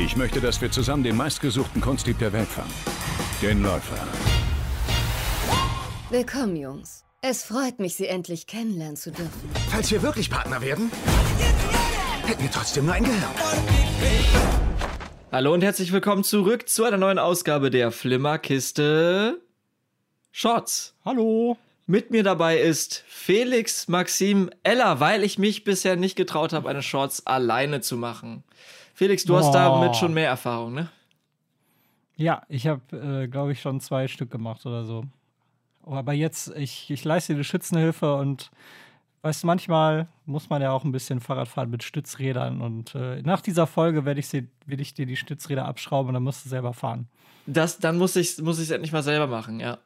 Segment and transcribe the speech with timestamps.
[0.00, 2.72] Ich möchte, dass wir zusammen den meistgesuchten Kunstdieb der Welt fangen.
[3.42, 3.96] Den Läufer.
[6.08, 7.04] Willkommen, Jungs.
[7.20, 9.50] Es freut mich, Sie endlich kennenlernen zu dürfen.
[9.70, 10.92] Falls wir wirklich Partner werden,
[12.24, 13.24] hätten wir trotzdem nur ein Gehirn.
[15.32, 19.40] Hallo und herzlich willkommen zurück zu einer neuen Ausgabe der Flimmerkiste
[20.30, 20.94] Shorts.
[21.04, 21.56] Hallo.
[21.86, 26.82] Mit mir dabei ist Felix Maxim Eller, weil ich mich bisher nicht getraut habe, eine
[26.82, 28.44] Shorts alleine zu machen.
[28.98, 29.52] Felix, du hast Oh.
[29.52, 30.88] damit schon mehr Erfahrung, ne?
[32.16, 35.04] Ja, ich habe, äh, glaube ich, schon zwei Stück gemacht oder so.
[35.84, 38.50] Oh, aber jetzt, ich, ich leiste dir Schützenhilfe und
[39.22, 42.60] weißt du, manchmal muss man ja auch ein bisschen Fahrrad fahren mit Stützrädern.
[42.60, 46.14] Und äh, nach dieser Folge werde ich, sie- will ich dir die Stützräder abschrauben und
[46.14, 47.06] dann musst du selber fahren.
[47.46, 49.78] Das, dann muss ich es muss ich's endlich mal selber machen, ja.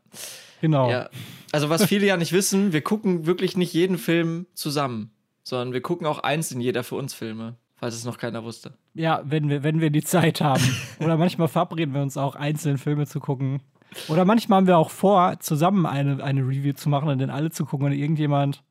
[0.62, 0.90] Genau.
[0.90, 1.10] ja.
[1.52, 5.10] Also, was viele ja nicht wissen, wir gucken wirklich nicht jeden Film zusammen,
[5.42, 8.72] sondern wir gucken auch einzeln jeder für uns Filme, falls es noch keiner wusste.
[8.94, 10.62] Ja, wenn wir, wenn wir die Zeit haben.
[11.00, 13.60] Oder manchmal verabreden wir uns auch, einzelne Filme zu gucken.
[14.08, 17.50] Oder manchmal haben wir auch vor, zusammen eine, eine Review zu machen und dann alle
[17.50, 18.62] zu gucken und irgendjemand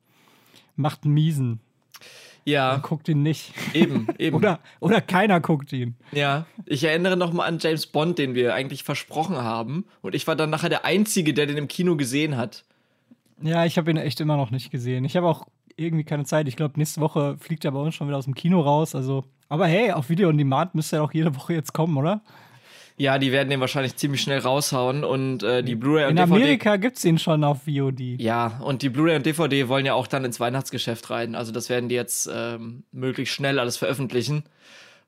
[0.74, 1.60] macht einen miesen
[2.44, 3.52] Ja, und guckt ihn nicht.
[3.74, 4.36] eben, eben.
[4.42, 5.94] Oder, oder keiner guckt ihn.
[6.10, 9.84] Ja, ich erinnere noch mal an James Bond, den wir eigentlich versprochen haben.
[10.00, 12.64] Und ich war dann nachher der Einzige, der den im Kino gesehen hat.
[13.40, 15.04] Ja, ich habe ihn echt immer noch nicht gesehen.
[15.04, 16.48] Ich habe auch irgendwie keine Zeit.
[16.48, 18.94] Ich glaube, nächste Woche fliegt er bei uns schon wieder aus dem Kino raus.
[18.94, 22.22] Also, aber hey, auf Video on Demand müsste er auch jede Woche jetzt kommen, oder?
[22.96, 25.04] Ja, die werden den wahrscheinlich ziemlich schnell raushauen.
[25.04, 26.34] Und äh, die Blu-ray und In DVD.
[26.34, 28.00] Amerika gibt es ihn schon auf VOD.
[28.20, 31.34] Ja, und die Blu-ray und DVD wollen ja auch dann ins Weihnachtsgeschäft rein.
[31.34, 34.44] Also das werden die jetzt ähm, möglichst schnell alles veröffentlichen.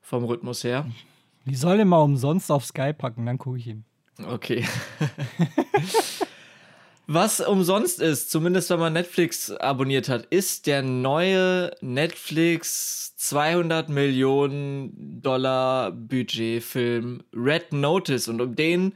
[0.01, 0.85] Vom Rhythmus her.
[1.45, 3.85] Die sollen mal umsonst auf Sky packen, dann gucke ich ihn.
[4.23, 4.65] Okay.
[7.07, 15.21] Was umsonst ist, zumindest wenn man Netflix abonniert hat, ist der neue Netflix 200 Millionen
[15.21, 18.27] Dollar Budgetfilm Red Notice.
[18.27, 18.93] Und um den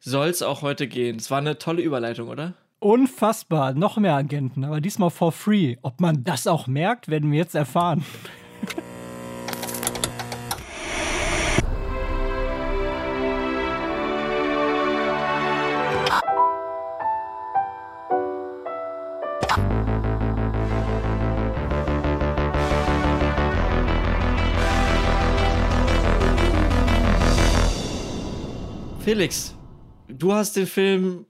[0.00, 1.16] soll es auch heute gehen.
[1.16, 2.54] Es war eine tolle Überleitung, oder?
[2.78, 5.76] Unfassbar, noch mehr Agenten, aber diesmal for free.
[5.82, 8.02] Ob man das auch merkt, werden wir jetzt erfahren.
[29.00, 29.54] Felix,
[30.08, 31.26] du hast den Film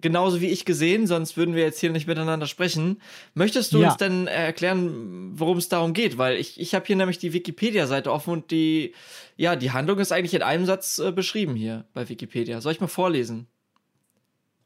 [0.00, 3.02] genauso wie ich gesehen, sonst würden wir jetzt hier nicht miteinander sprechen.
[3.34, 3.88] Möchtest du Ja.
[3.88, 6.16] uns denn erklären, worum es darum geht?
[6.16, 8.94] Weil ich, ich habe hier nämlich die Wikipedia-Seite offen und die,
[9.36, 12.62] ja, die Handlung ist eigentlich in einem Satz äh, beschrieben hier bei Wikipedia.
[12.62, 13.46] Soll ich mal vorlesen?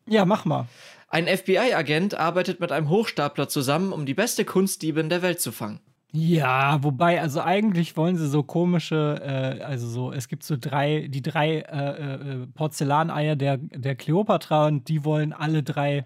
[0.08, 0.68] Ja, mach mal.
[1.08, 5.80] Ein FBI-Agent arbeitet mit einem Hochstapler zusammen, um die beste Kunstdiebin der Welt zu fangen.
[6.16, 11.08] Ja, wobei, also eigentlich wollen sie so komische, äh, also so, es gibt so drei,
[11.08, 16.04] die drei äh, äh, Porzellaneier der, der Kleopatra und die wollen alle drei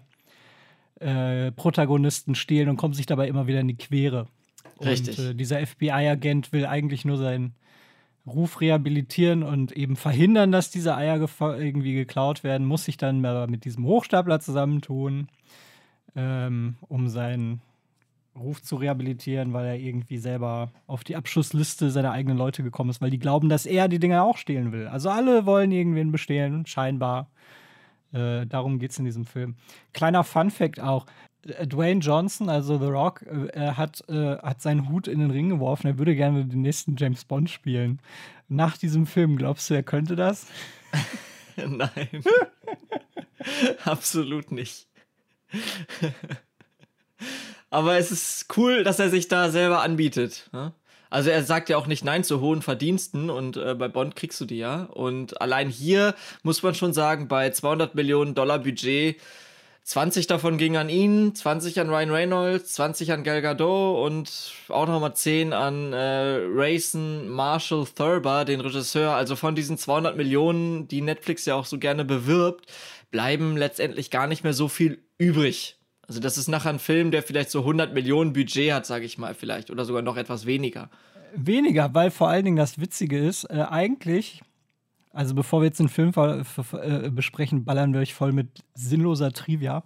[0.99, 4.25] äh, Protagonisten stehlen und kommen sich dabei immer wieder in die Quere.
[4.83, 5.19] Richtig.
[5.19, 7.53] Und äh, dieser FBI-Agent will eigentlich nur seinen
[8.25, 13.45] Ruf rehabilitieren und eben verhindern, dass diese Eier irgendwie geklaut werden, muss sich dann aber
[13.45, 15.27] mit diesem Hochstapler zusammentun,
[16.15, 17.61] ähm, um seinen
[18.39, 23.01] Ruf zu rehabilitieren, weil er irgendwie selber auf die Abschussliste seiner eigenen Leute gekommen ist,
[23.01, 24.87] weil die glauben, dass er die Dinger auch stehlen will.
[24.87, 27.29] Also alle wollen irgendwen bestehlen, scheinbar.
[28.11, 29.55] Äh, darum geht es in diesem Film.
[29.93, 31.05] Kleiner Fun-Fact auch:
[31.45, 35.49] äh, Dwayne Johnson, also The Rock, äh, hat, äh, hat seinen Hut in den Ring
[35.49, 35.87] geworfen.
[35.87, 37.99] Er würde gerne den nächsten James Bond spielen.
[38.47, 40.47] Nach diesem Film, glaubst du, er könnte das?
[41.55, 42.23] Nein.
[43.85, 44.87] Absolut nicht.
[47.69, 50.49] Aber es ist cool, dass er sich da selber anbietet.
[50.51, 50.73] ne?
[51.09, 54.39] Also er sagt ja auch nicht Nein zu hohen Verdiensten und äh, bei Bond kriegst
[54.41, 54.83] du die ja.
[54.83, 56.13] Und allein hier
[56.43, 59.19] muss man schon sagen, bei 200 Millionen Dollar Budget,
[59.83, 64.85] 20 davon ging an ihn, 20 an Ryan Reynolds, 20 an Gal Gadot und auch
[64.85, 69.15] nochmal 10 an äh, Rayson Marshall Thurber, den Regisseur.
[69.15, 72.71] Also von diesen 200 Millionen, die Netflix ja auch so gerne bewirbt,
[73.09, 75.78] bleiben letztendlich gar nicht mehr so viel übrig.
[76.09, 79.19] Also das ist nachher ein Film, der vielleicht so 100 Millionen Budget hat, sage ich
[79.19, 80.89] mal vielleicht, oder sogar noch etwas weniger.
[81.35, 84.41] Weniger, weil vor allen Dingen das Witzige ist, äh, eigentlich,
[85.13, 89.83] also bevor wir jetzt den Film äh, besprechen, ballern wir euch voll mit sinnloser Trivia.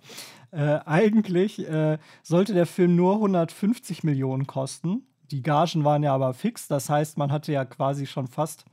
[0.51, 5.05] Äh, eigentlich äh, sollte der Film nur 150 Millionen kosten.
[5.29, 8.63] Die Gagen waren ja aber fix, das heißt, man hatte ja quasi schon fast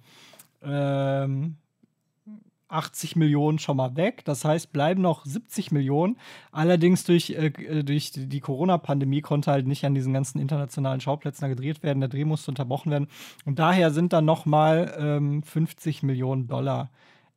[0.63, 1.57] ähm,
[2.71, 4.25] 80 Millionen schon mal weg.
[4.25, 6.17] Das heißt, bleiben noch 70 Millionen.
[6.53, 11.49] Allerdings durch, äh, äh durch die Corona-Pandemie konnte halt nicht an diesen ganzen internationalen Schauplätzen
[11.49, 12.01] gedreht werden.
[12.01, 13.09] Der Dreh musste unterbrochen werden.
[13.45, 16.91] Und daher sind dann noch mal ähm, 50 Millionen Dollar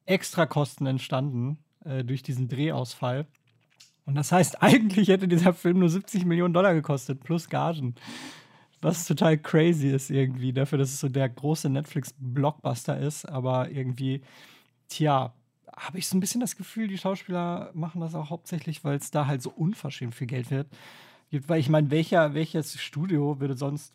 [0.05, 3.25] Extrakosten entstanden äh, durch diesen Drehausfall.
[4.05, 7.95] Und das heißt, eigentlich hätte dieser Film nur 70 Millionen Dollar gekostet, plus Gagen.
[8.81, 13.25] Was total crazy ist irgendwie, dafür, dass es so der große Netflix-Blockbuster ist.
[13.25, 14.21] Aber irgendwie,
[14.93, 15.33] tja,
[15.75, 19.11] habe ich so ein bisschen das Gefühl, die Schauspieler machen das auch hauptsächlich, weil es
[19.11, 20.67] da halt so unverschämt viel Geld wird.
[21.31, 23.93] Weil ich meine, welcher, welches Studio würde sonst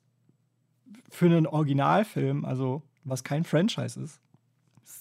[1.09, 4.21] für einen Originalfilm, also was kein Franchise ist,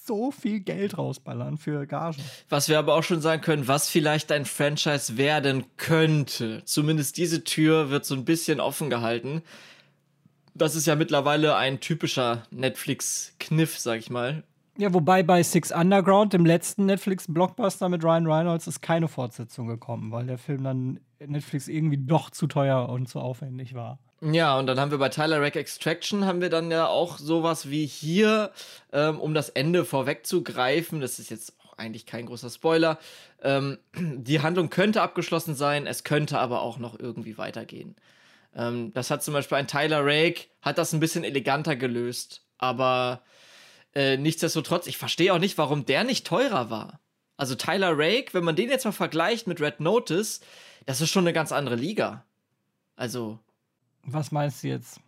[0.05, 2.21] so viel Geld rausballern für Gagen.
[2.49, 6.61] Was wir aber auch schon sagen können, was vielleicht ein Franchise werden könnte.
[6.65, 9.41] Zumindest diese Tür wird so ein bisschen offen gehalten.
[10.53, 14.43] Das ist ja mittlerweile ein typischer Netflix-Kniff, sag ich mal.
[14.79, 20.11] Ja, wobei bei Six Underground, dem letzten Netflix-Blockbuster mit Ryan Reynolds, ist keine Fortsetzung gekommen,
[20.11, 23.97] weil der Film dann Netflix irgendwie doch zu teuer und zu aufwendig war.
[24.21, 27.69] Ja, und dann haben wir bei Tyler Rack Extraction haben wir dann ja auch sowas
[27.69, 28.51] wie hier,
[28.91, 31.01] ähm, um das Ende vorwegzugreifen.
[31.01, 32.99] Das ist jetzt auch eigentlich kein großer Spoiler.
[33.41, 37.95] Ähm, die Handlung könnte abgeschlossen sein, es könnte aber auch noch irgendwie weitergehen.
[38.55, 42.43] Ähm, das hat zum Beispiel ein Tyler Rake, hat das ein bisschen eleganter gelöst.
[42.59, 43.21] Aber
[43.95, 46.99] äh, nichtsdestotrotz, ich verstehe auch nicht, warum der nicht teurer war.
[47.37, 50.41] Also Tyler Rake, wenn man den jetzt mal vergleicht mit Red Notice,
[50.85, 52.25] das ist schon eine ganz andere Liga.
[52.95, 53.39] Also,
[54.03, 54.99] was meinst du jetzt?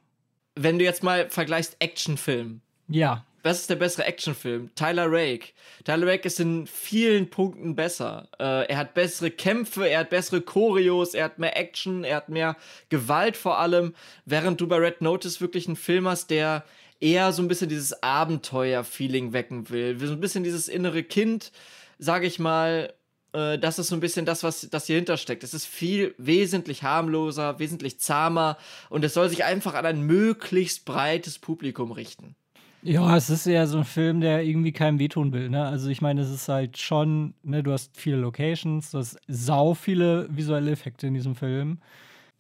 [0.55, 2.61] Wenn du jetzt mal vergleichst Actionfilm.
[2.87, 3.25] Ja.
[3.41, 4.69] Was ist der bessere Actionfilm?
[4.75, 5.53] Tyler Rake.
[5.85, 8.27] Tyler Rake ist in vielen Punkten besser.
[8.37, 12.29] Äh, er hat bessere Kämpfe, er hat bessere Choreos, er hat mehr Action, er hat
[12.29, 12.57] mehr
[12.89, 13.95] Gewalt vor allem.
[14.25, 16.65] Während du bei Red Notice wirklich einen Film hast, der
[16.99, 19.99] eher so ein bisschen dieses Abenteuer-Feeling wecken will.
[19.99, 21.51] So ein bisschen dieses innere Kind,
[21.97, 22.93] sage ich mal,
[23.33, 25.43] äh, das ist so ein bisschen das, was das hier hintersteckt.
[25.43, 28.57] Es ist viel wesentlich harmloser, wesentlich zahmer
[28.89, 32.35] und es soll sich einfach an ein möglichst breites Publikum richten.
[32.81, 35.49] Ja, es ist ja so ein Film, der irgendwie keinem wehtun will.
[35.49, 35.65] Ne?
[35.65, 39.73] Also ich meine, es ist halt schon, ne, du hast viele Locations, du hast sau
[39.73, 41.79] viele visuelle Effekte in diesem Film.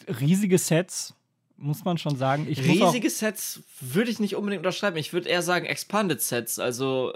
[0.07, 1.13] Riesige Sets,
[1.59, 2.47] muss man schon sagen.
[2.49, 4.97] Ich Riesige Sets würde ich nicht unbedingt unterschreiben.
[4.97, 6.59] Ich würde eher sagen Expanded Sets.
[6.59, 7.13] Also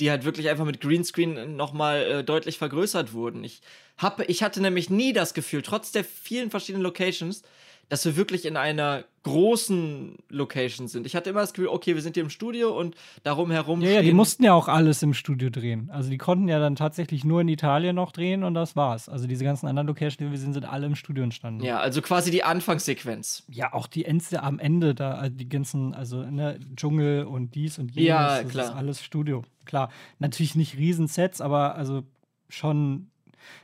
[0.00, 3.42] die halt wirklich einfach mit Greenscreen nochmal äh, deutlich vergrößert wurden.
[3.42, 3.62] Ich,
[3.96, 7.42] hab, ich hatte nämlich nie das Gefühl, trotz der vielen verschiedenen Locations,
[7.88, 11.06] dass wir wirklich in einer großen Location sind.
[11.06, 12.94] Ich hatte immer das Gefühl, okay, wir sind hier im Studio und
[13.24, 13.82] darum herum.
[13.82, 15.90] Ja, ja, die mussten ja auch alles im Studio drehen.
[15.92, 19.08] Also die konnten ja dann tatsächlich nur in Italien noch drehen und das war's.
[19.08, 21.62] Also diese ganzen anderen Locations, die wir sehen, sind alle im Studio entstanden.
[21.62, 23.44] Ja, also quasi die Anfangssequenz.
[23.48, 27.78] Ja, auch die Ende am Ende da, also die ganzen, also ne, Dschungel und dies
[27.78, 28.08] und jenes.
[28.08, 28.64] Ja, klar.
[28.64, 29.42] Das ist alles Studio.
[29.66, 32.02] Klar, natürlich nicht Riesensets, aber also
[32.48, 33.10] schon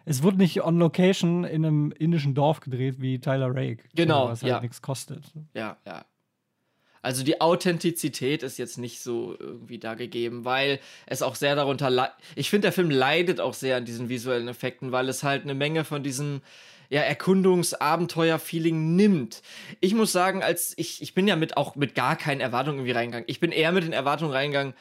[0.05, 3.85] es wurde nicht on location in einem indischen Dorf gedreht wie Tyler Rake.
[3.95, 4.29] Genau.
[4.29, 4.61] Was halt ja.
[4.61, 5.25] nichts kostet.
[5.55, 6.05] Ja, ja.
[7.05, 11.91] Also die Authentizität ist jetzt nicht so irgendwie da gegeben, weil es auch sehr darunter
[11.91, 12.15] leidet.
[12.35, 15.53] Ich finde, der Film leidet auch sehr an diesen visuellen Effekten, weil es halt eine
[15.53, 16.41] Menge von diesem
[16.89, 19.43] ja, Erkundungs-Abenteuer-Feeling nimmt.
[19.81, 22.93] Ich muss sagen, als ich, ich bin ja mit auch mit gar keinen Erwartungen irgendwie
[22.93, 23.29] reingegangen.
[23.29, 24.73] Ich bin eher mit den Erwartungen reingegangen,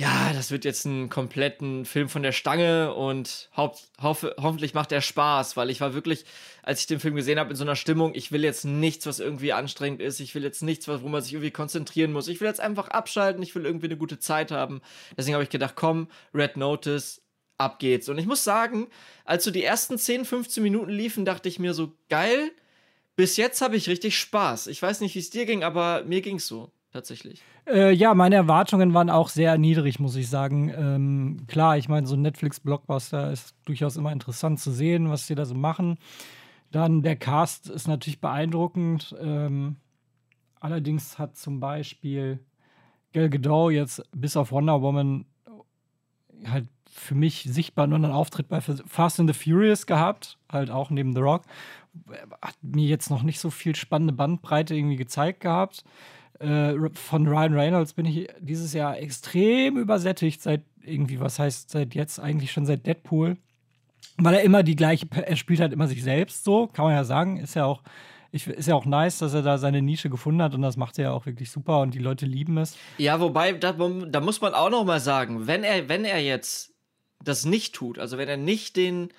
[0.00, 4.92] ja, das wird jetzt ein kompletten Film von der Stange und haupt, hoffe, hoffentlich macht
[4.92, 6.24] er Spaß, weil ich war wirklich,
[6.62, 9.20] als ich den Film gesehen habe, in so einer Stimmung, ich will jetzt nichts, was
[9.20, 12.48] irgendwie anstrengend ist, ich will jetzt nichts, wo man sich irgendwie konzentrieren muss, ich will
[12.48, 14.80] jetzt einfach abschalten, ich will irgendwie eine gute Zeit haben.
[15.18, 17.20] Deswegen habe ich gedacht, komm, Red Notice,
[17.58, 18.08] ab geht's.
[18.08, 18.86] Und ich muss sagen,
[19.26, 22.52] als so die ersten 10, 15 Minuten liefen, dachte ich mir so, geil,
[23.16, 24.68] bis jetzt habe ich richtig Spaß.
[24.68, 27.42] Ich weiß nicht, wie es dir ging, aber mir ging's so tatsächlich.
[27.66, 30.72] Äh, ja, meine Erwartungen waren auch sehr niedrig, muss ich sagen.
[30.76, 35.34] Ähm, klar, ich meine, so ein Netflix-Blockbuster ist durchaus immer interessant zu sehen, was sie
[35.34, 35.98] da so machen.
[36.70, 39.14] Dann der Cast ist natürlich beeindruckend.
[39.20, 39.76] Ähm,
[40.60, 42.40] allerdings hat zum Beispiel
[43.12, 45.26] Gal Gadot jetzt bis auf Wonder Woman
[46.46, 50.90] halt für mich sichtbar nur einen Auftritt bei Fast and the Furious gehabt, halt auch
[50.90, 51.42] neben The Rock.
[52.42, 55.84] Hat mir jetzt noch nicht so viel spannende Bandbreite irgendwie gezeigt gehabt.
[56.40, 61.94] Äh, von Ryan Reynolds bin ich dieses Jahr extrem übersättigt seit irgendwie, was heißt seit
[61.94, 63.36] jetzt eigentlich schon seit Deadpool.
[64.16, 67.04] Weil er immer die gleiche, er spielt halt immer sich selbst so, kann man ja
[67.04, 67.36] sagen.
[67.36, 67.82] Ist ja auch,
[68.32, 70.98] ich, ist ja auch nice, dass er da seine Nische gefunden hat und das macht
[70.98, 72.76] er ja auch wirklich super und die Leute lieben es.
[72.98, 76.74] Ja, wobei, da, da muss man auch noch mal sagen, wenn er, wenn er jetzt
[77.22, 79.10] das nicht tut, also wenn er nicht den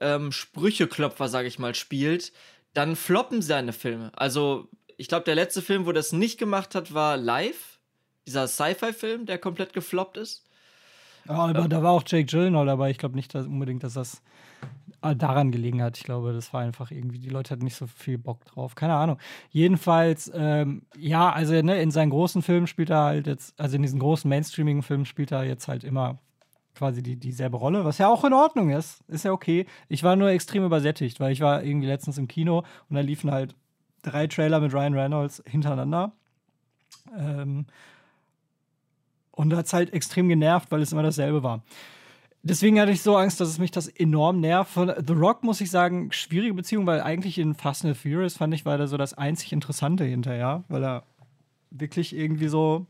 [0.00, 2.32] ähm, Sprücheklopfer, sage ich mal, spielt,
[2.74, 4.12] dann floppen seine Filme.
[4.14, 4.68] Also
[5.00, 7.78] ich glaube, der letzte Film, wo das nicht gemacht hat, war Live.
[8.26, 10.44] Dieser Sci-Fi-Film, der komplett gefloppt ist.
[11.26, 12.90] aber da war auch Jake Gyllenhaal dabei.
[12.90, 14.20] Ich glaube nicht dass unbedingt, dass das
[15.00, 15.96] äh, daran gelegen hat.
[15.96, 18.74] Ich glaube, das war einfach irgendwie, die Leute hatten nicht so viel Bock drauf.
[18.74, 19.16] Keine Ahnung.
[19.48, 23.82] Jedenfalls, ähm, ja, also ne, in seinen großen Filmen spielt er halt jetzt, also in
[23.82, 26.18] diesen großen Mainstreamigen Filmen spielt er jetzt halt immer
[26.74, 29.00] quasi die, dieselbe Rolle, was ja auch in Ordnung ist.
[29.08, 29.64] Ist ja okay.
[29.88, 33.30] Ich war nur extrem übersättigt, weil ich war irgendwie letztens im Kino und da liefen
[33.30, 33.54] halt
[34.02, 36.12] drei Trailer mit Ryan Reynolds hintereinander.
[37.16, 37.66] Ähm,
[39.32, 41.62] und da hat es halt extrem genervt, weil es immer dasselbe war.
[42.42, 44.70] Deswegen hatte ich so Angst, dass es mich das enorm nervt.
[44.70, 48.54] Von The Rock muss ich sagen, schwierige Beziehung, weil eigentlich in Fast and Furious fand
[48.54, 51.04] ich, war da so das einzig Interessante hinterher, weil er
[51.70, 52.86] wirklich irgendwie so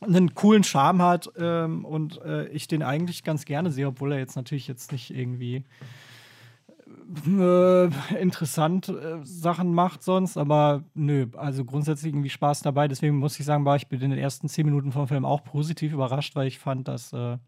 [0.00, 4.18] einen coolen Charme hat ähm, und äh, ich den eigentlich ganz gerne sehe, obwohl er
[4.18, 5.64] jetzt natürlich jetzt nicht irgendwie
[7.08, 7.86] äh,
[8.20, 12.88] interessant äh, Sachen macht sonst, aber nö, also grundsätzlich irgendwie Spaß dabei.
[12.88, 15.92] Deswegen muss ich sagen, war ich in den ersten zehn Minuten vom Film auch positiv
[15.92, 17.38] überrascht, weil ich fand, dass äh,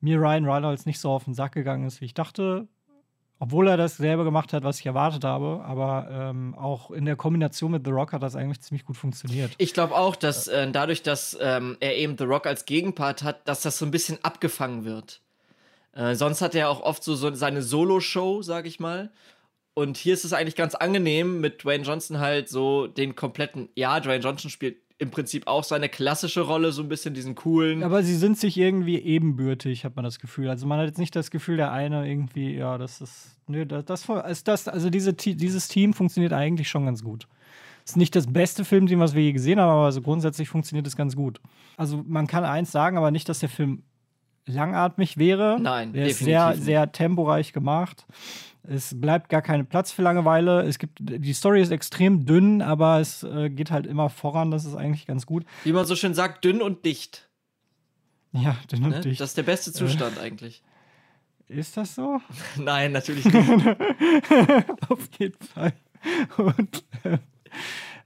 [0.00, 2.68] mir Ryan Reynolds nicht so auf den Sack gegangen ist, wie ich dachte.
[3.40, 7.14] Obwohl er das selber gemacht hat, was ich erwartet habe, aber ähm, auch in der
[7.14, 9.52] Kombination mit The Rock hat das eigentlich ziemlich gut funktioniert.
[9.58, 13.46] Ich glaube auch, dass äh, dadurch, dass ähm, er eben The Rock als Gegenpart hat,
[13.46, 15.22] dass das so ein bisschen abgefangen wird.
[15.98, 19.10] Äh, sonst hat er auch oft so, so seine Solo-Show, sag ich mal.
[19.74, 23.68] Und hier ist es eigentlich ganz angenehm, mit Dwayne Johnson halt so den kompletten.
[23.74, 27.82] Ja, Dwayne Johnson spielt im Prinzip auch seine klassische Rolle, so ein bisschen diesen coolen.
[27.82, 30.48] Aber sie sind sich irgendwie ebenbürtig, hat man das Gefühl.
[30.48, 33.36] Also man hat jetzt nicht das Gefühl, der eine irgendwie, ja, das ist.
[33.48, 37.26] Nö, das, das, ist das also diese, dieses Team funktioniert eigentlich schon ganz gut.
[37.84, 40.96] Ist nicht das beste Filmteam, was wir je gesehen haben, aber also grundsätzlich funktioniert es
[40.96, 41.40] ganz gut.
[41.76, 43.82] Also man kann eins sagen, aber nicht, dass der Film
[44.48, 45.58] langatmig wäre.
[45.60, 46.62] Nein, der ist sehr, nicht.
[46.62, 48.06] sehr temporeich gemacht.
[48.62, 50.62] Es bleibt gar kein Platz für Langeweile.
[50.62, 54.50] Es gibt, die Story ist extrem dünn, aber es äh, geht halt immer voran.
[54.50, 55.44] Das ist eigentlich ganz gut.
[55.64, 57.28] Wie man so schön sagt, dünn und dicht.
[58.32, 59.00] Ja, dünn und ne?
[59.00, 59.20] dicht.
[59.20, 60.62] Das ist der beste Zustand äh, eigentlich.
[61.48, 62.20] Ist das so?
[62.56, 63.36] Nein, natürlich nicht.
[64.88, 65.72] Auf jeden Fall.
[66.36, 67.18] Und, äh,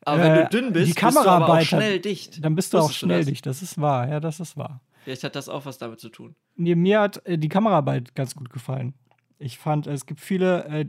[0.05, 2.45] aber wenn du dünn bist, die bist du aber auch schnell dicht.
[2.45, 3.47] Dann bist du auch schnell dicht.
[3.47, 4.09] Das ist wahr.
[4.09, 4.81] Ja, das ist wahr.
[5.03, 6.35] Vielleicht hat das auch was damit zu tun.
[6.57, 8.95] Mir, mir hat äh, die Kameraarbeit ganz gut gefallen.
[9.39, 10.87] Ich fand, es gibt viele äh,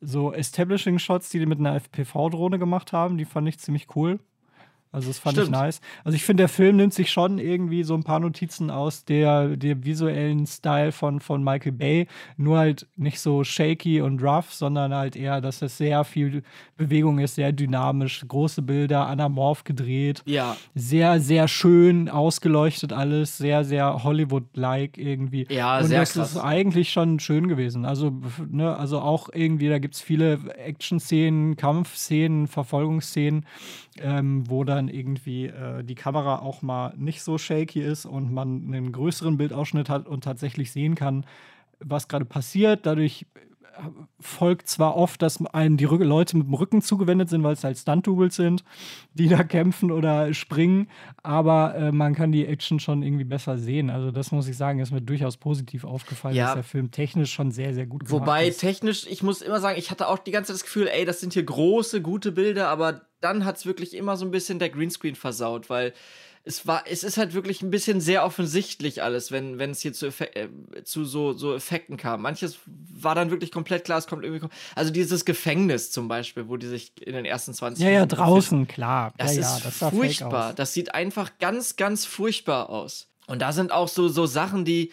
[0.00, 3.18] so Establishing-Shots, die die mit einer FPV-Drohne gemacht haben.
[3.18, 4.18] Die fand ich ziemlich cool.
[4.92, 5.48] Also das fand Stimmt.
[5.48, 5.80] ich nice.
[6.04, 9.56] Also ich finde, der Film nimmt sich schon irgendwie so ein paar Notizen aus der,
[9.56, 12.06] der visuellen Style von, von Michael Bay.
[12.36, 16.42] Nur halt nicht so shaky und rough, sondern halt eher, dass es sehr viel
[16.76, 20.22] Bewegung ist, sehr dynamisch, große Bilder, anamorph gedreht.
[20.26, 20.58] Ja.
[20.74, 25.46] Sehr, sehr schön ausgeleuchtet alles, sehr, sehr Hollywood-like irgendwie.
[25.48, 26.32] Ja, und sehr das krass.
[26.32, 27.86] ist eigentlich schon schön gewesen.
[27.86, 28.12] Also,
[28.50, 33.46] ne, also auch irgendwie, da gibt es viele Action-Szenen, Kampfszenen, Verfolgungsszenen,
[33.98, 38.66] ähm, wo dann irgendwie äh, die Kamera auch mal nicht so shaky ist und man
[38.66, 41.26] einen größeren Bildausschnitt hat und tatsächlich sehen kann,
[41.80, 42.86] was gerade passiert.
[42.86, 43.26] Dadurch
[44.20, 47.78] folgt zwar oft, dass einem die Leute mit dem Rücken zugewendet sind, weil es halt
[47.78, 48.64] Stunt-Doubles sind,
[49.14, 50.88] die da kämpfen oder springen,
[51.22, 53.90] aber äh, man kann die Action schon irgendwie besser sehen.
[53.90, 56.46] Also das muss ich sagen, ist mir durchaus positiv aufgefallen, Ja.
[56.46, 58.58] dass der Film technisch schon sehr, sehr gut gemacht Wobei ist.
[58.60, 61.20] technisch, ich muss immer sagen, ich hatte auch die ganze Zeit das Gefühl, ey, das
[61.20, 64.68] sind hier große, gute Bilder, aber dann hat es wirklich immer so ein bisschen der
[64.70, 65.92] Greenscreen versaut, weil
[66.44, 69.92] es war, es ist halt wirklich ein bisschen sehr offensichtlich alles, wenn, wenn es hier
[69.92, 70.48] zu, Effe äh,
[70.82, 72.22] zu so, so Effekten kam.
[72.22, 74.48] Manches war dann wirklich komplett klar, es kommt irgendwie.
[74.74, 78.16] Also dieses Gefängnis zum Beispiel, wo die sich in den ersten 20 Ja, ja, Minuten
[78.16, 79.12] draußen, klar.
[79.18, 80.52] das ja, ist ja, das furchtbar.
[80.54, 83.08] Das sieht einfach ganz, ganz furchtbar aus.
[83.26, 84.90] Und da sind auch so, so Sachen, die,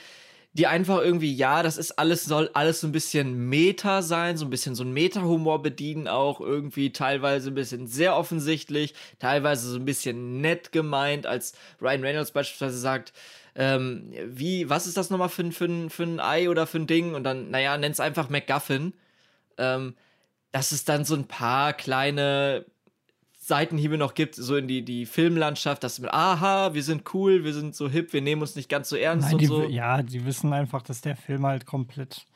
[0.54, 4.46] die einfach irgendwie, ja, das ist alles, soll alles so ein bisschen Meta sein, so
[4.46, 9.78] ein bisschen so ein Meta-Humor bedienen auch, irgendwie teilweise ein bisschen sehr offensichtlich, teilweise so
[9.78, 13.14] ein bisschen nett gemeint, als Ryan Reynolds beispielsweise sagt,
[13.56, 16.88] ähm, wie, was ist das nochmal für, ein- für, für ein Ei oder für ein
[16.88, 17.14] Ding?
[17.14, 18.94] Und dann, naja, nenn's einfach MacGuffin.
[19.58, 19.96] Ähm,
[20.52, 22.66] dass es dann so ein paar kleine
[23.50, 27.54] Seitenhiebe noch gibt, so in die, die Filmlandschaft, dass mit, aha, wir sind cool, wir
[27.54, 29.64] sind so hip, wir nehmen uns nicht ganz so ernst Nein, und die, so.
[29.64, 32.28] Ja, die wissen einfach, dass der Film halt komplett,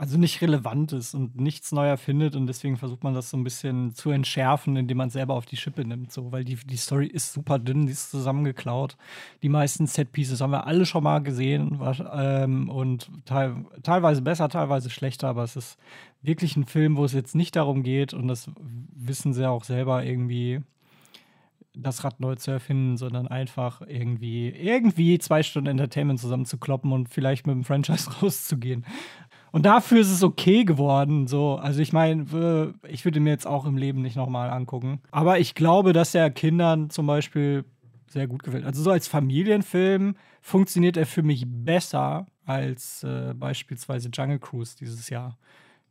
[0.00, 3.42] also nicht relevant ist und nichts neu erfindet und deswegen versucht man das so ein
[3.42, 7.08] bisschen zu entschärfen, indem man selber auf die Schippe nimmt, so, weil die, die Story
[7.08, 8.96] ist super dünn, die ist zusammengeklaut.
[9.42, 14.48] Die meisten Set-Pieces haben wir alle schon mal gesehen wasch- ähm, und teil, teilweise besser,
[14.48, 15.76] teilweise schlechter, aber es ist
[16.22, 18.48] wirklich ein Film, wo es jetzt nicht darum geht und das
[18.94, 20.60] wissen sie auch selber irgendwie
[21.74, 27.46] das Rad neu zu erfinden, sondern einfach irgendwie, irgendwie zwei Stunden Entertainment zusammenzukloppen und vielleicht
[27.46, 28.84] mit dem Franchise rauszugehen.
[29.50, 31.26] Und dafür ist es okay geworden.
[31.26, 35.00] So, also ich meine, ich würde mir jetzt auch im Leben nicht nochmal angucken.
[35.10, 37.64] Aber ich glaube, dass er Kindern zum Beispiel
[38.10, 38.64] sehr gut gefällt.
[38.64, 45.10] Also so als Familienfilm funktioniert er für mich besser als äh, beispielsweise Jungle Cruise dieses
[45.10, 45.36] Jahr,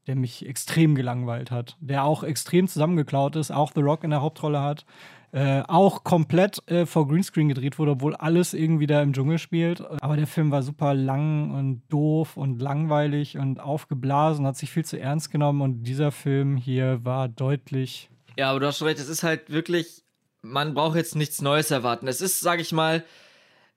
[0.07, 4.21] der mich extrem gelangweilt hat, der auch extrem zusammengeklaut ist, auch The Rock in der
[4.21, 4.85] Hauptrolle hat,
[5.33, 9.81] äh, auch komplett äh, vor Greenscreen gedreht wurde, obwohl alles irgendwie da im Dschungel spielt.
[10.01, 14.85] Aber der Film war super lang und doof und langweilig und aufgeblasen, hat sich viel
[14.85, 18.09] zu ernst genommen und dieser Film hier war deutlich.
[18.37, 20.03] Ja, aber du hast schon recht, es ist halt wirklich,
[20.41, 22.07] man braucht jetzt nichts Neues erwarten.
[22.07, 23.03] Es ist, sag ich mal,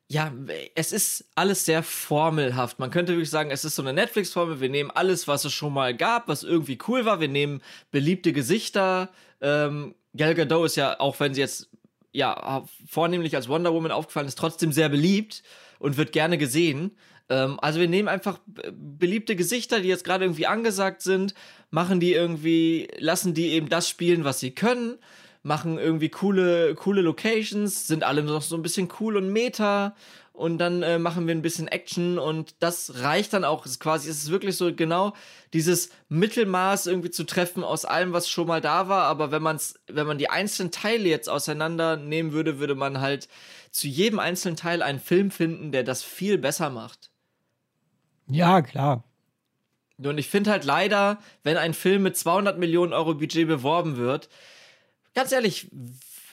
[0.07, 0.33] ja,
[0.75, 2.81] es ist alles sehr formelhaft.
[2.81, 4.61] Man könnte wirklich sagen, es ist so eine Netflix-Formel.
[4.61, 7.21] Wir nehmen alles, was es schon mal gab, was irgendwie cool war.
[7.21, 11.69] Wir nehmen beliebte Gesichter, ähm, Gal Gadot ist ja, auch wenn sie jetzt
[12.13, 15.43] ja vornehmlich als Wonder Woman aufgefallen ist, trotzdem sehr beliebt
[15.79, 16.97] und wird gerne gesehen.
[17.29, 18.41] Ähm, also wir nehmen einfach
[18.73, 21.35] beliebte Gesichter, die jetzt gerade irgendwie angesagt sind,
[21.71, 24.99] machen die irgendwie, lassen die eben das spielen, was sie können,
[25.43, 29.95] machen irgendwie coole, coole Locations, sind alle noch so ein bisschen cool und meta
[30.41, 33.67] und dann äh, machen wir ein bisschen Action und das reicht dann auch.
[33.67, 35.13] Es ist quasi, es ist wirklich so genau
[35.53, 39.03] dieses Mittelmaß irgendwie zu treffen aus allem, was schon mal da war.
[39.05, 43.29] Aber wenn man es, wenn man die einzelnen Teile jetzt auseinandernehmen würde, würde man halt
[43.71, 47.11] zu jedem einzelnen Teil einen Film finden, der das viel besser macht.
[48.27, 49.05] Ja, klar.
[49.99, 54.31] Und ich finde halt leider, wenn ein Film mit 200 Millionen Euro Budget beworben wird,
[55.15, 55.69] ganz ehrlich,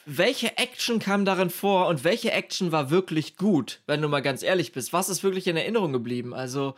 [0.08, 4.42] welche Action kam darin vor und welche Action war wirklich gut, wenn du mal ganz
[4.42, 4.92] ehrlich bist?
[4.94, 6.32] Was ist wirklich in Erinnerung geblieben?
[6.32, 6.74] Also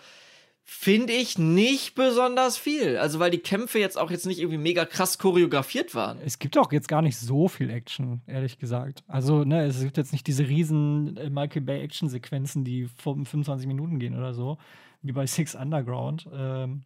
[0.65, 2.99] finde ich nicht besonders viel.
[2.99, 6.19] Also weil die Kämpfe jetzt auch jetzt nicht irgendwie mega krass choreografiert waren.
[6.25, 9.05] Es gibt auch jetzt gar nicht so viel Action, ehrlich gesagt.
[9.07, 14.01] Also ne, es gibt jetzt nicht diese riesen äh, Michael Bay Action-Sequenzen, die 25 Minuten
[14.01, 14.59] gehen oder so,
[15.03, 16.29] wie bei Six Underground.
[16.33, 16.83] Ähm,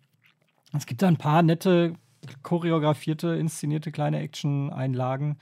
[0.77, 1.95] es gibt da ein paar nette
[2.43, 5.39] choreografierte, inszenierte kleine Action-Einlagen.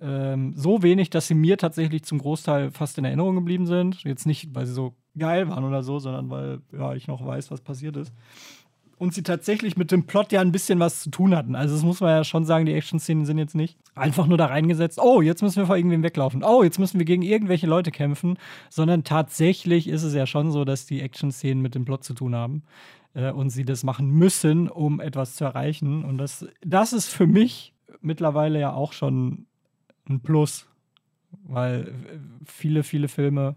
[0.00, 4.02] Ähm, so wenig, dass sie mir tatsächlich zum Großteil fast in Erinnerung geblieben sind.
[4.04, 7.50] Jetzt nicht, weil sie so geil waren oder so, sondern weil ja, ich noch weiß,
[7.50, 8.12] was passiert ist.
[8.98, 11.54] Und sie tatsächlich mit dem Plot ja ein bisschen was zu tun hatten.
[11.54, 14.46] Also, das muss man ja schon sagen, die Action-Szenen sind jetzt nicht einfach nur da
[14.46, 17.90] reingesetzt, oh, jetzt müssen wir vor irgendwem weglaufen, oh, jetzt müssen wir gegen irgendwelche Leute
[17.90, 18.38] kämpfen,
[18.70, 22.34] sondern tatsächlich ist es ja schon so, dass die Action-Szenen mit dem Plot zu tun
[22.34, 22.62] haben
[23.12, 26.04] äh, und sie das machen müssen, um etwas zu erreichen.
[26.04, 29.46] Und das, das ist für mich mittlerweile ja auch schon
[30.08, 30.66] ein Plus,
[31.44, 33.56] weil äh, viele, viele Filme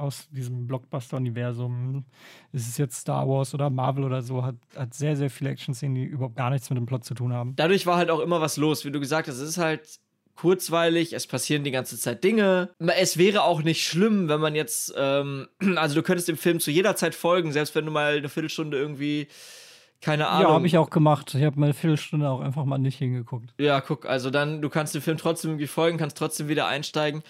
[0.00, 2.04] aus diesem Blockbuster-Universum,
[2.52, 5.94] ist es jetzt Star Wars oder Marvel oder so, hat, hat sehr, sehr viele Action-Szenen,
[5.94, 7.54] die überhaupt gar nichts mit dem Plot zu tun haben.
[7.56, 9.36] Dadurch war halt auch immer was los, wie du gesagt hast.
[9.36, 10.00] Es ist halt
[10.36, 12.70] kurzweilig, es passieren die ganze Zeit Dinge.
[12.78, 16.70] Es wäre auch nicht schlimm, wenn man jetzt, ähm, also du könntest dem Film zu
[16.70, 19.28] jeder Zeit folgen, selbst wenn du mal eine Viertelstunde irgendwie
[20.00, 20.48] keine Ahnung.
[20.48, 21.34] Ja, habe ich auch gemacht.
[21.34, 23.52] Ich habe meine Viertelstunde auch einfach mal nicht hingeguckt.
[23.58, 27.22] Ja, guck, also dann, du kannst dem Film trotzdem irgendwie folgen, kannst trotzdem wieder einsteigen.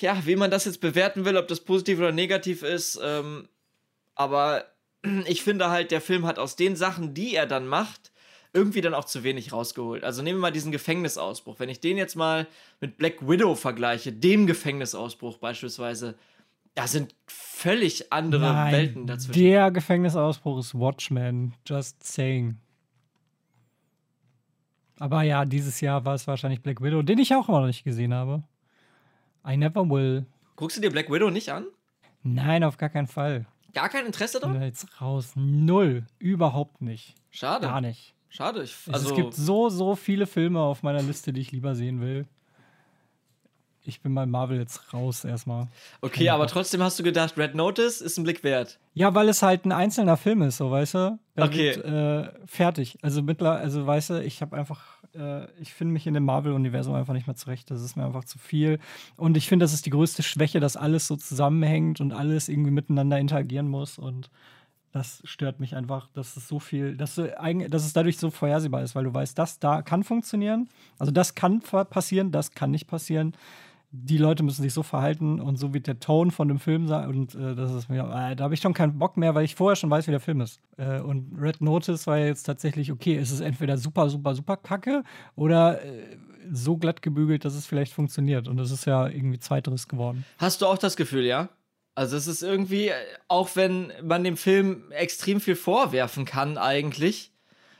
[0.00, 3.48] Ja, wie man das jetzt bewerten will, ob das positiv oder negativ ist, ähm,
[4.14, 4.66] aber
[5.26, 8.12] ich finde halt, der Film hat aus den Sachen, die er dann macht,
[8.52, 10.04] irgendwie dann auch zu wenig rausgeholt.
[10.04, 11.58] Also nehmen wir mal diesen Gefängnisausbruch.
[11.58, 12.46] Wenn ich den jetzt mal
[12.80, 16.16] mit Black Widow vergleiche, dem Gefängnisausbruch beispielsweise,
[16.74, 19.40] da sind völlig andere Nein, Welten dazwischen.
[19.40, 22.58] Der Gefängnisausbruch ist Watchmen, just saying.
[24.98, 27.84] Aber ja, dieses Jahr war es wahrscheinlich Black Widow, den ich auch immer noch nicht
[27.84, 28.42] gesehen habe.
[29.46, 30.26] I never will.
[30.56, 31.66] Guckst du dir Black Widow nicht an?
[32.22, 33.46] Nein, auf gar keinen Fall.
[33.72, 34.60] Gar kein Interesse daran?
[34.60, 35.32] Jetzt raus.
[35.36, 36.06] Null.
[36.18, 37.14] Überhaupt nicht.
[37.30, 37.66] Schade.
[37.66, 38.14] Gar nicht.
[38.28, 38.62] Schade.
[38.62, 42.00] Ich, also es gibt so, so viele Filme auf meiner Liste, die ich lieber sehen
[42.00, 42.26] will
[43.88, 45.66] ich bin bei Marvel jetzt raus erstmal.
[46.02, 46.52] Okay, Keine aber Bock.
[46.52, 48.78] trotzdem hast du gedacht, Red Notice ist ein Blick wert.
[48.92, 51.18] Ja, weil es halt ein einzelner Film ist, so weißt du.
[51.36, 51.76] Der okay.
[51.76, 52.98] Wird, äh, fertig.
[53.02, 54.82] Also mittler, also weißt du, ich habe einfach,
[55.14, 57.70] äh, ich finde mich in dem Marvel-Universum einfach nicht mehr zurecht.
[57.70, 58.78] Das ist mir einfach zu viel.
[59.16, 62.70] Und ich finde, das ist die größte Schwäche, dass alles so zusammenhängt und alles irgendwie
[62.70, 64.30] miteinander interagieren muss und
[64.90, 67.28] das stört mich einfach, dass es so viel, dass, du,
[67.68, 70.68] dass es dadurch so vorhersehbar ist, weil du weißt, das da kann funktionieren.
[70.98, 73.34] Also das kann passieren, das kann nicht passieren
[73.90, 77.08] die Leute müssen sich so verhalten und so wird der Ton von dem Film sein.
[77.08, 79.54] Und äh, das ist mir, äh, da habe ich schon keinen Bock mehr, weil ich
[79.54, 80.60] vorher schon weiß, wie der Film ist.
[80.76, 85.04] Äh, und Red Notice war jetzt tatsächlich, okay, es ist entweder super, super, super kacke
[85.36, 86.18] oder äh,
[86.52, 88.46] so glatt gebügelt, dass es vielleicht funktioniert.
[88.46, 90.24] Und das ist ja irgendwie zweiteres geworden.
[90.36, 91.48] Hast du auch das Gefühl, ja?
[91.94, 92.92] Also es ist irgendwie,
[93.26, 97.32] auch wenn man dem Film extrem viel vorwerfen kann, eigentlich.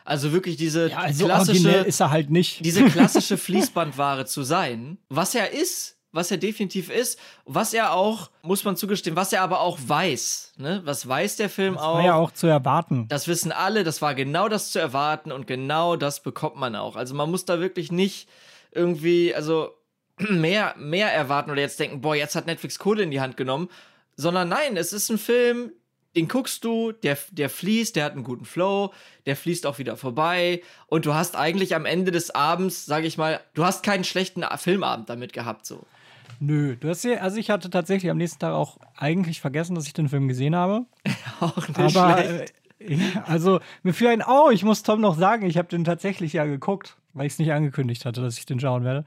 [0.05, 2.64] Also wirklich diese ja, also klassische ist er halt nicht.
[2.64, 8.31] Diese klassische Fließbandware zu sein, was er ist, was er definitiv ist, was er auch,
[8.42, 10.55] muss man zugestehen, was er aber auch weiß.
[10.57, 10.81] Ne?
[10.85, 11.94] Was weiß der Film das auch?
[11.97, 13.07] Das war ja auch zu erwarten.
[13.09, 16.97] Das wissen alle, das war genau das zu erwarten und genau das bekommt man auch.
[16.97, 18.29] Also man muss da wirklich nicht
[18.73, 19.75] irgendwie, also
[20.18, 23.68] mehr, mehr erwarten oder jetzt denken, boah, jetzt hat Netflix Kohle in die Hand genommen,
[24.16, 25.73] sondern nein, es ist ein Film,
[26.16, 28.92] den guckst du, der, der fließt, der hat einen guten Flow,
[29.27, 33.18] der fließt auch wieder vorbei und du hast eigentlich am Ende des Abends, sage ich
[33.18, 35.85] mal, du hast keinen schlechten Filmabend damit gehabt so.
[36.41, 39.87] Nö, du hast ja, also ich hatte tatsächlich am nächsten Tag auch eigentlich vergessen, dass
[39.87, 40.87] ich den Film gesehen habe.
[41.41, 42.55] auch nicht Aber schlecht.
[42.81, 46.35] äh, also mir fiel ein, oh, ich muss Tom noch sagen, ich habe den tatsächlich
[46.35, 49.05] ja geguckt, weil ich es nicht angekündigt hatte, dass ich den schauen werde.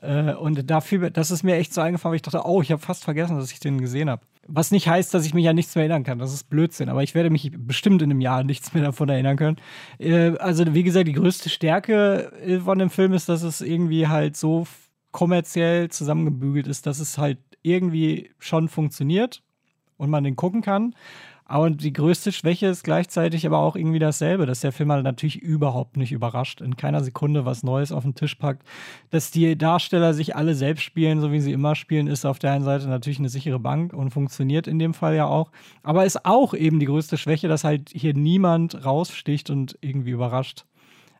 [0.00, 2.82] Äh, und dafür, das ist mir echt so eingefallen, weil ich dachte, oh, ich habe
[2.82, 4.22] fast vergessen, dass ich den gesehen habe.
[4.48, 6.18] Was nicht heißt, dass ich mich an nichts mehr erinnern kann.
[6.18, 6.88] Das ist Blödsinn.
[6.88, 9.56] Aber ich werde mich bestimmt in einem Jahr nichts mehr davon erinnern können.
[9.98, 14.08] Äh, also, wie gesagt, die größte Stärke äh, von dem Film ist, dass es irgendwie
[14.08, 14.66] halt so
[15.12, 19.42] kommerziell zusammengebügelt ist, dass es halt irgendwie schon funktioniert
[19.96, 20.94] und man den gucken kann.
[21.44, 25.36] Aber die größte Schwäche ist gleichzeitig aber auch irgendwie dasselbe, dass der Film halt natürlich
[25.36, 28.66] überhaupt nicht überrascht, in keiner Sekunde was Neues auf den Tisch packt.
[29.10, 32.52] Dass die Darsteller sich alle selbst spielen, so wie sie immer spielen, ist auf der
[32.52, 35.50] einen Seite natürlich eine sichere Bank und funktioniert in dem Fall ja auch.
[35.82, 40.64] Aber ist auch eben die größte Schwäche, dass halt hier niemand raussticht und irgendwie überrascht.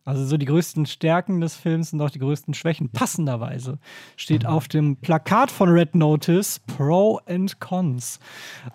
[0.04, 2.90] Also so die größten Stärken des Films sind auch die größten Schwächen.
[2.90, 3.78] Passenderweise
[4.16, 8.18] steht auf dem Plakat von Red Notice Pro and Cons.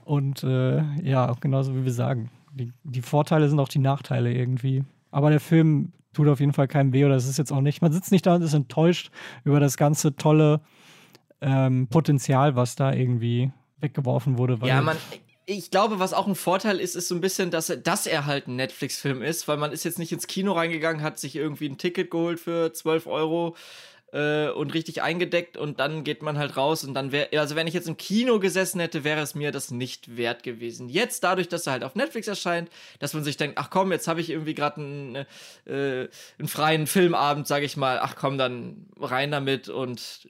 [0.05, 2.29] Und äh, ja, genauso wie wir sagen.
[2.53, 4.83] Die, die Vorteile sind auch die Nachteile irgendwie.
[5.11, 7.81] Aber der Film tut auf jeden Fall keinem weh oder es ist jetzt auch nicht.
[7.81, 9.11] Man sitzt nicht da und ist enttäuscht
[9.43, 10.61] über das ganze tolle
[11.41, 14.57] ähm, Potenzial, was da irgendwie weggeworfen wurde.
[14.65, 14.97] Ja, man,
[15.49, 18.47] ich glaube, was auch ein Vorteil ist, ist so ein bisschen, dass dass er halt
[18.47, 21.77] ein Netflix-Film ist, weil man ist jetzt nicht ins Kino reingegangen, hat sich irgendwie ein
[21.77, 23.55] Ticket geholt für 12 Euro
[24.11, 27.65] äh, und richtig eingedeckt und dann geht man halt raus und dann wäre, also wenn
[27.65, 30.89] ich jetzt im Kino gesessen hätte, wäre es mir das nicht wert gewesen.
[30.89, 34.09] Jetzt dadurch, dass er halt auf Netflix erscheint, dass man sich denkt, ach komm, jetzt
[34.09, 35.15] habe ich irgendwie gerade einen,
[35.65, 40.27] äh, einen freien Filmabend, sage ich mal, ach komm, dann rein damit und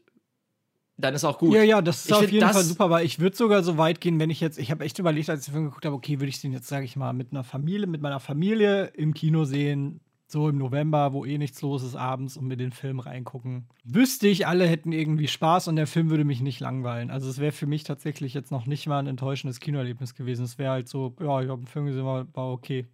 [0.97, 1.53] dann ist auch gut.
[1.53, 4.01] Ja, ja, das ist Ich auf jeden Fall super, aber ich würde sogar so weit
[4.01, 6.19] gehen, wenn ich jetzt, ich habe echt überlegt, als ich den Film geguckt habe, okay,
[6.19, 9.45] würde ich den jetzt, sage ich mal, mit einer Familie, mit meiner Familie im Kino
[9.45, 13.67] sehen, so im November, wo eh nichts los ist abends und mir den Film reingucken.
[13.85, 17.11] Wüsste ich, alle hätten irgendwie Spaß und der Film würde mich nicht langweilen.
[17.11, 20.43] Also es wäre für mich tatsächlich jetzt noch nicht mal ein enttäuschendes Kinoerlebnis gewesen.
[20.43, 22.87] Es wäre halt so, ja, ich habe einen Film gesehen, war, war okay.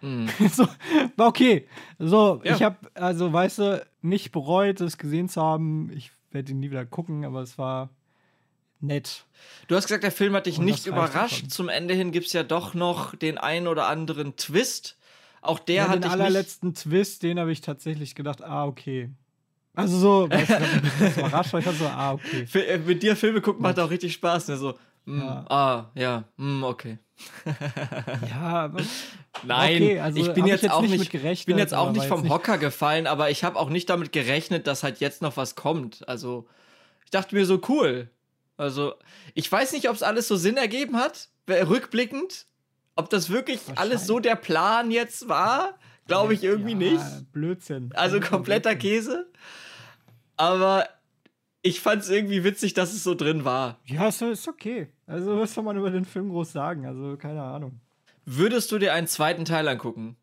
[0.52, 0.66] so,
[1.16, 1.66] war okay.
[1.98, 2.54] So, Ja.
[2.54, 5.90] ich habe, also, weißt du, nicht bereut, es gesehen zu haben.
[5.92, 7.90] Ich werde ihn nie wieder gucken, aber es war
[8.80, 9.26] nett.
[9.66, 11.40] Du hast gesagt, der Film hat dich Und nicht überrascht.
[11.40, 11.50] schon.
[11.50, 14.96] Zum Ende hin gibt es ja doch noch den einen oder anderen Twist.
[15.40, 19.10] Auch der ja, hat den allerletzten Twist, den habe ich tatsächlich gedacht, ah, okay.
[19.74, 22.46] Also so, weißt du, ich überrascht, weil so, ah, okay.
[22.54, 24.48] Äh, Mit dir Filme gucken macht auch richtig Spaß.
[24.48, 24.56] Ne?
[24.56, 25.44] So, mm, Ja.
[25.48, 26.98] ah, ja, mm, okay.
[28.28, 28.80] Ja, aber
[29.42, 32.22] Nein, Okay, also ich bin jetzt, jetzt auch nicht gerechnet, bin jetzt auch nicht vom
[32.22, 35.54] nicht- Hocker gefallen, aber ich habe auch nicht damit gerechnet, dass halt jetzt noch was
[35.54, 36.08] kommt.
[36.08, 36.46] Also,
[37.04, 38.10] ich dachte mir so, cool.
[38.56, 38.94] Also,
[39.34, 42.46] ich weiß nicht, ob es alles so Sinn ergeben hat, rückblickend.
[42.96, 45.78] Ob das wirklich alles so der Plan jetzt war,
[46.08, 47.32] glaube ich irgendwie ja, nicht.
[47.32, 47.90] Blödsinn.
[47.94, 49.30] Also kompletter Käse.
[50.36, 50.88] Aber
[51.62, 53.78] ich fand es irgendwie witzig, dass es so drin war.
[53.84, 54.88] Ja, ist, ist okay.
[55.06, 56.86] Also, was soll man über den Film groß sagen?
[56.86, 57.80] Also, keine Ahnung.
[58.24, 60.16] Würdest du dir einen zweiten Teil angucken?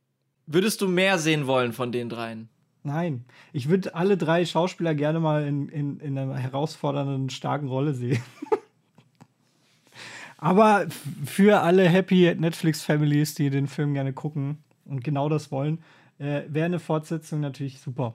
[0.46, 2.50] Würdest du mehr sehen wollen von den dreien?
[2.84, 7.96] Nein, ich würde alle drei Schauspieler gerne mal in, in, in einer herausfordernden, starken Rolle
[7.96, 8.22] sehen.
[10.38, 10.86] Aber
[11.26, 15.80] für alle happy Netflix-Families, die den Film gerne gucken und genau das wollen,
[16.20, 18.14] äh, wäre eine Fortsetzung natürlich super.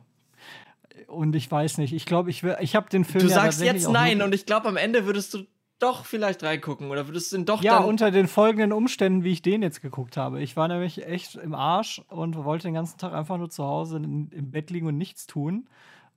[1.09, 3.25] Und ich weiß nicht, ich glaube, ich, wär- ich habe den Film.
[3.25, 5.45] Du ja sagst jetzt nein und ich glaube, am Ende würdest du
[5.79, 9.41] doch vielleicht reingucken oder würdest du ihn doch Ja, unter den folgenden Umständen, wie ich
[9.43, 10.43] den jetzt geguckt habe.
[10.43, 13.97] Ich war nämlich echt im Arsch und wollte den ganzen Tag einfach nur zu Hause
[13.97, 15.67] im Bett liegen und nichts tun.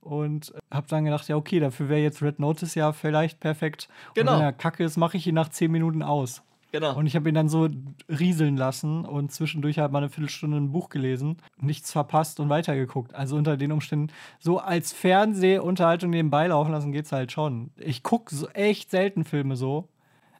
[0.00, 3.88] Und habe dann gedacht, ja, okay, dafür wäre jetzt Red Notice ja vielleicht perfekt.
[4.12, 4.32] Genau.
[4.32, 6.42] Und wenn er kacke ist, mache ich ihn nach zehn Minuten aus.
[6.74, 6.96] Genau.
[6.96, 7.68] Und ich habe ihn dann so
[8.08, 13.14] rieseln lassen und zwischendurch halt mal eine Viertelstunde ein Buch gelesen, nichts verpasst und weitergeguckt.
[13.14, 17.70] Also unter den Umständen, so als Fernsehunterhaltung nebenbei laufen lassen, geht's halt schon.
[17.76, 19.88] Ich gucke so echt selten Filme so,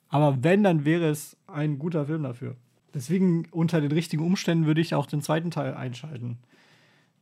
[0.09, 2.57] aber wenn, dann wäre es ein guter Film dafür.
[2.93, 6.39] Deswegen unter den richtigen Umständen würde ich auch den zweiten Teil einschalten.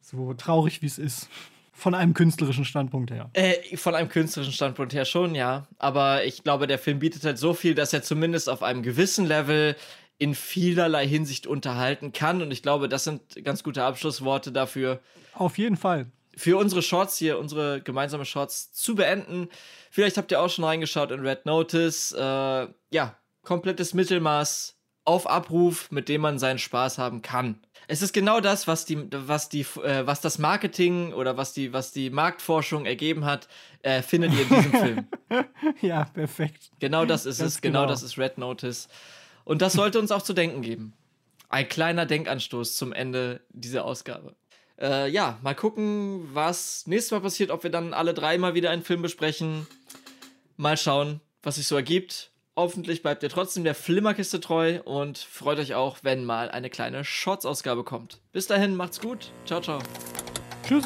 [0.01, 1.29] So traurig wie es ist.
[1.73, 3.31] Von einem künstlerischen Standpunkt her.
[3.33, 5.67] Äh, von einem künstlerischen Standpunkt her schon, ja.
[5.79, 9.27] Aber ich glaube, der Film bietet halt so viel, dass er zumindest auf einem gewissen
[9.27, 9.75] Level
[10.19, 12.43] in vielerlei Hinsicht unterhalten kann.
[12.43, 15.01] Und ich glaube, das sind ganz gute Abschlussworte dafür.
[15.33, 16.13] Auf jeden Fall.
[16.37, 19.49] für unsere Shorts hier, unsere gemeinsame Shorts zu beenden.
[19.91, 22.13] Vielleicht habt ihr auch schon reingeschaut in Red Notice.
[22.13, 27.61] Äh, ja, komplettes Mittelmaß auf Abruf, mit dem man seinen Spaß haben kann.
[27.89, 31.73] Es ist genau das, was die, was die, äh, was das Marketing oder was die,
[31.73, 33.49] was die Marktforschung ergeben hat,
[33.83, 35.07] äh, findet ihr in diesem Film.
[35.81, 36.71] Ja, perfekt.
[36.79, 37.61] Genau das ist Ganz es.
[37.61, 37.91] Genau genau.
[37.91, 38.89] das ist Red Notice.
[39.45, 40.93] Und das sollte uns auch zu denken geben.
[41.49, 44.35] Ein kleiner Denkanstoß zum Ende dieser Ausgabe.
[44.81, 48.71] Äh, ja, mal gucken, was nächstes Mal passiert, ob wir dann alle drei mal wieder
[48.71, 49.67] einen Film besprechen.
[50.57, 52.32] Mal schauen, was sich so ergibt.
[52.55, 57.03] Hoffentlich bleibt ihr trotzdem der Flimmerkiste treu und freut euch auch, wenn mal eine kleine
[57.03, 58.21] Shorts-Ausgabe kommt.
[58.33, 59.31] Bis dahin, macht's gut.
[59.47, 59.79] Ciao, ciao.
[60.69, 60.85] Tschüss.